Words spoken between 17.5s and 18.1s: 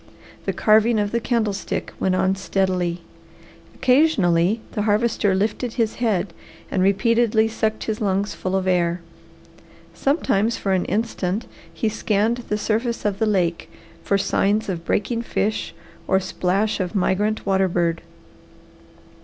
bird.